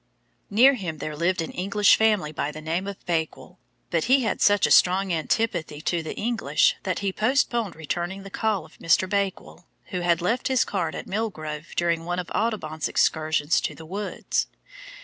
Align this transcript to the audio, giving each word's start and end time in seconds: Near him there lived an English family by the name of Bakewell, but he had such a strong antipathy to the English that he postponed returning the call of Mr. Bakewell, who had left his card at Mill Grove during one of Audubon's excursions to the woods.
Near 0.49 0.73
him 0.73 0.97
there 0.97 1.15
lived 1.15 1.43
an 1.43 1.51
English 1.51 1.95
family 1.95 2.31
by 2.31 2.49
the 2.51 2.59
name 2.59 2.87
of 2.87 3.05
Bakewell, 3.05 3.59
but 3.91 4.05
he 4.05 4.23
had 4.23 4.41
such 4.41 4.65
a 4.65 4.71
strong 4.71 5.13
antipathy 5.13 5.79
to 5.81 6.01
the 6.01 6.15
English 6.15 6.75
that 6.81 6.97
he 7.05 7.13
postponed 7.13 7.75
returning 7.75 8.23
the 8.23 8.31
call 8.31 8.65
of 8.65 8.79
Mr. 8.79 9.07
Bakewell, 9.07 9.67
who 9.91 9.99
had 9.99 10.19
left 10.19 10.47
his 10.47 10.65
card 10.65 10.95
at 10.95 11.05
Mill 11.05 11.29
Grove 11.29 11.75
during 11.75 12.03
one 12.03 12.17
of 12.17 12.31
Audubon's 12.33 12.87
excursions 12.87 13.61
to 13.61 13.75
the 13.75 13.85
woods. 13.85 14.47